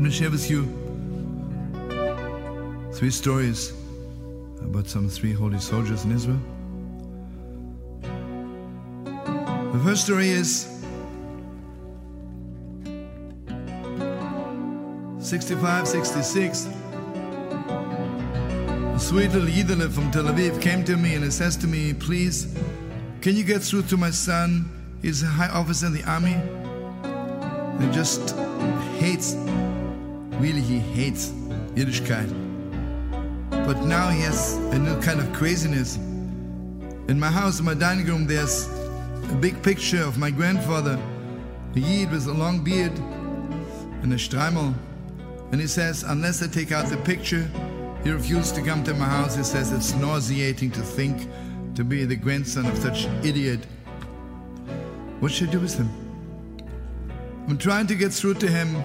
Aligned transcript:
I'm 0.00 0.04
going 0.04 0.12
to 0.12 0.18
share 0.18 0.30
with 0.30 0.50
you 0.50 0.62
three 2.94 3.10
stories 3.10 3.74
about 4.62 4.86
some 4.86 5.10
three 5.10 5.34
holy 5.34 5.58
soldiers 5.58 6.06
in 6.06 6.12
Israel. 6.12 6.40
The 9.72 9.80
first 9.84 10.04
story 10.04 10.30
is 10.30 10.66
65, 15.18 15.86
66. 15.86 16.64
A 16.64 16.68
sweet 18.98 19.32
little 19.32 19.42
Yidele 19.42 19.92
from 19.92 20.10
Tel 20.10 20.24
Aviv 20.24 20.62
came 20.62 20.82
to 20.84 20.96
me 20.96 21.14
and 21.14 21.24
he 21.24 21.30
says 21.30 21.58
to 21.58 21.66
me, 21.66 21.92
Please, 21.92 22.56
can 23.20 23.36
you 23.36 23.44
get 23.44 23.60
through 23.60 23.82
to 23.82 23.98
my 23.98 24.10
son? 24.10 24.64
He's 25.02 25.22
a 25.22 25.26
high 25.26 25.50
officer 25.50 25.88
in 25.88 25.92
the 25.92 26.04
army. 26.04 26.38
He 27.84 27.92
just 27.92 28.34
hates, 28.98 29.34
really, 30.40 30.60
he 30.62 30.78
hates 30.78 31.28
Yiddishkeit. 31.74 32.28
But 33.50 33.82
now 33.82 34.08
he 34.08 34.20
has 34.22 34.56
a 34.56 34.78
new 34.78 35.00
kind 35.02 35.20
of 35.20 35.32
craziness. 35.32 35.96
In 35.96 37.18
my 37.20 37.28
house, 37.28 37.58
in 37.58 37.66
my 37.66 37.74
dining 37.74 38.06
room, 38.06 38.26
there's 38.26 38.66
a 39.30 39.38
big 39.40 39.62
picture 39.62 40.02
of 40.02 40.18
my 40.18 40.30
grandfather, 40.30 40.98
a 41.74 41.78
Yid 41.78 42.10
with 42.10 42.26
a 42.26 42.32
long 42.32 42.64
beard 42.64 42.92
and 44.02 44.12
a 44.12 44.16
streimel. 44.16 44.74
And 45.52 45.60
he 45.60 45.66
says, 45.66 46.04
unless 46.04 46.42
I 46.42 46.46
take 46.46 46.72
out 46.72 46.86
the 46.86 46.96
picture, 46.98 47.50
he 48.02 48.10
refused 48.10 48.54
to 48.54 48.62
come 48.62 48.82
to 48.84 48.94
my 48.94 49.04
house. 49.04 49.36
He 49.36 49.42
says 49.42 49.72
it's 49.72 49.94
nauseating 49.94 50.70
to 50.70 50.80
think 50.80 51.28
to 51.74 51.84
be 51.84 52.04
the 52.04 52.16
grandson 52.16 52.66
of 52.66 52.78
such 52.78 53.06
idiot. 53.22 53.60
What 55.20 55.32
should 55.32 55.50
I 55.50 55.52
do 55.52 55.60
with 55.60 55.76
him? 55.76 55.90
I'm 57.48 57.58
trying 57.58 57.86
to 57.88 57.94
get 57.94 58.12
through 58.12 58.34
to 58.34 58.48
him. 58.48 58.82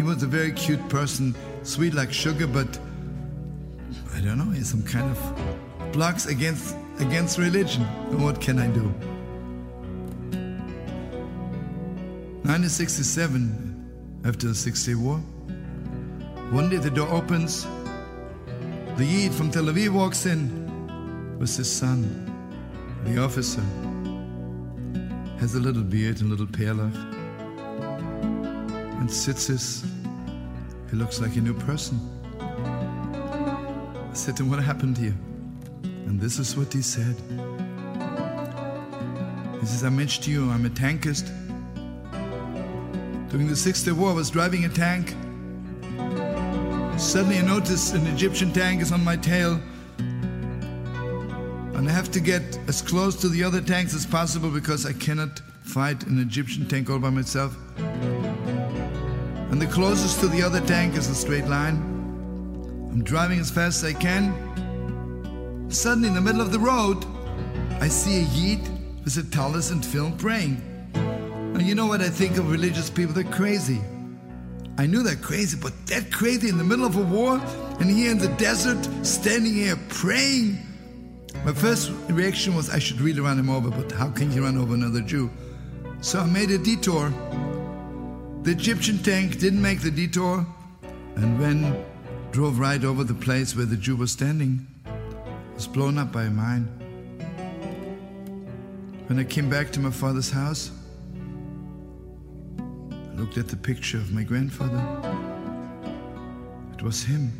He 0.00 0.06
was 0.06 0.22
a 0.22 0.26
very 0.26 0.52
cute 0.52 0.88
person, 0.88 1.34
sweet 1.62 1.92
like 1.92 2.10
sugar, 2.10 2.46
but 2.46 2.78
I 4.14 4.20
don't 4.20 4.38
know, 4.38 4.50
he's 4.50 4.70
some 4.70 4.82
kind 4.82 5.14
of 5.14 5.92
blocks 5.92 6.24
against 6.24 6.74
against 7.00 7.36
religion. 7.36 7.82
What 8.18 8.40
can 8.40 8.58
I 8.58 8.68
do? 8.68 8.84
1967, 12.48 14.22
after 14.24 14.48
the 14.48 14.54
Six 14.54 14.86
Day 14.86 14.94
War, 14.94 15.18
one 16.48 16.70
day 16.70 16.78
the 16.78 16.90
door 16.90 17.10
opens. 17.10 17.66
The 18.96 19.04
Yid 19.04 19.34
from 19.34 19.50
Tel 19.50 19.64
Aviv 19.64 19.90
walks 19.90 20.24
in 20.24 21.38
with 21.38 21.54
his 21.54 21.70
son, 21.70 22.08
the 23.04 23.22
officer. 23.22 23.60
Has 25.40 25.56
a 25.56 25.60
little 25.60 25.82
beard 25.82 26.22
and 26.22 26.32
a 26.32 26.34
little 26.34 26.46
perlach. 26.46 26.96
And 28.98 29.10
sits 29.10 29.48
his. 29.48 29.84
He 30.90 30.96
looks 30.96 31.20
like 31.20 31.36
a 31.36 31.40
new 31.40 31.54
person. 31.54 31.98
I 32.40 34.12
said 34.12 34.36
to 34.38 34.42
him, 34.42 34.50
What 34.50 34.60
happened 34.60 34.96
to 34.96 35.02
you? 35.02 35.14
And 35.84 36.20
this 36.20 36.38
is 36.38 36.56
what 36.56 36.72
he 36.72 36.82
said. 36.82 37.14
He 39.60 39.66
says, 39.66 39.84
I 39.84 39.88
mentioned 39.90 40.24
to 40.24 40.30
you, 40.32 40.50
I'm 40.50 40.66
a 40.66 40.70
tankist. 40.70 41.30
During 43.28 43.46
the 43.46 43.54
Six 43.54 43.84
Day 43.84 43.92
War, 43.92 44.10
I 44.10 44.14
was 44.14 44.30
driving 44.30 44.64
a 44.64 44.68
tank. 44.68 45.10
Suddenly, 46.98 47.38
I 47.38 47.42
notice 47.42 47.92
an 47.92 48.06
Egyptian 48.08 48.52
tank 48.52 48.82
is 48.82 48.90
on 48.90 49.04
my 49.04 49.16
tail. 49.16 49.60
And 49.98 51.88
I 51.88 51.92
have 51.92 52.10
to 52.10 52.20
get 52.20 52.58
as 52.66 52.82
close 52.82 53.14
to 53.20 53.28
the 53.28 53.44
other 53.44 53.60
tanks 53.60 53.94
as 53.94 54.04
possible 54.04 54.50
because 54.50 54.84
I 54.84 54.92
cannot 54.92 55.40
fight 55.62 56.04
an 56.06 56.18
Egyptian 56.18 56.66
tank 56.66 56.90
all 56.90 56.98
by 56.98 57.10
myself. 57.10 57.56
And 59.50 59.60
the 59.60 59.66
closest 59.66 60.20
to 60.20 60.28
the 60.28 60.42
other 60.42 60.60
tank 60.60 60.96
is 60.96 61.08
a 61.08 61.14
straight 61.14 61.46
line. 61.46 61.76
I'm 62.92 63.02
driving 63.02 63.40
as 63.40 63.50
fast 63.50 63.82
as 63.82 63.94
I 63.94 63.98
can. 63.98 65.66
Suddenly, 65.68 66.08
in 66.08 66.14
the 66.14 66.20
middle 66.20 66.40
of 66.40 66.52
the 66.52 66.58
road, 66.58 67.04
I 67.80 67.88
see 67.88 68.20
a 68.20 68.26
Yid 68.28 68.60
with 69.04 69.16
a 69.16 69.24
tallis 69.30 69.70
and 69.70 69.82
tefillin 69.82 70.18
praying. 70.18 70.62
And 70.94 71.62
you 71.62 71.74
know 71.74 71.86
what 71.86 72.00
I 72.00 72.08
think 72.08 72.36
of 72.36 72.50
religious 72.50 72.88
people? 72.88 73.12
They're 73.12 73.24
crazy. 73.24 73.80
I 74.78 74.86
knew 74.86 75.02
they're 75.02 75.16
crazy, 75.16 75.58
but 75.60 75.72
that 75.88 76.12
crazy 76.12 76.48
in 76.48 76.56
the 76.56 76.64
middle 76.64 76.86
of 76.86 76.96
a 76.96 77.02
war 77.02 77.40
and 77.80 77.90
here 77.90 78.10
in 78.10 78.18
the 78.18 78.28
desert, 78.36 78.78
standing 79.04 79.54
here 79.54 79.76
praying. 79.88 80.58
My 81.44 81.52
first 81.52 81.90
reaction 82.08 82.54
was 82.54 82.70
I 82.70 82.78
should 82.78 83.00
really 83.00 83.20
run 83.20 83.38
him 83.38 83.50
over, 83.50 83.70
but 83.70 83.90
how 83.92 84.10
can 84.10 84.30
you 84.30 84.44
run 84.44 84.56
over 84.56 84.74
another 84.74 85.00
Jew? 85.00 85.28
So 86.02 86.20
I 86.20 86.26
made 86.26 86.50
a 86.50 86.58
detour. 86.58 87.12
The 88.42 88.52
Egyptian 88.52 88.98
tank 88.98 89.38
didn't 89.38 89.60
make 89.60 89.82
the 89.82 89.90
detour 89.90 90.46
and 91.16 91.38
when 91.38 91.84
drove 92.30 92.58
right 92.58 92.82
over 92.82 93.04
the 93.04 93.12
place 93.12 93.54
where 93.54 93.66
the 93.66 93.76
Jew 93.76 93.96
was 93.96 94.12
standing. 94.12 94.66
Was 95.54 95.66
blown 95.66 95.98
up 95.98 96.10
by 96.10 96.22
a 96.22 96.30
mine. 96.30 96.64
When 99.08 99.18
I 99.18 99.24
came 99.24 99.50
back 99.50 99.70
to 99.72 99.80
my 99.80 99.90
father's 99.90 100.30
house, 100.30 100.70
I 102.58 103.14
looked 103.14 103.36
at 103.36 103.48
the 103.48 103.56
picture 103.56 103.98
of 103.98 104.10
my 104.10 104.22
grandfather. 104.22 104.82
It 106.72 106.82
was 106.82 107.02
him, 107.02 107.30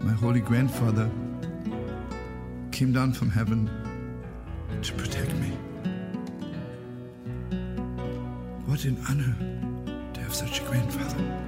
my 0.00 0.12
holy 0.12 0.40
grandfather, 0.40 1.10
came 2.72 2.92
down 2.92 3.14
from 3.14 3.30
heaven 3.30 3.70
to 4.82 4.92
protect 4.92 5.32
me. 5.36 5.48
What 8.66 8.84
an 8.84 9.02
honor 9.08 9.67
have 10.28 10.36
such 10.36 10.60
a 10.60 10.64
grandfather. 10.64 11.47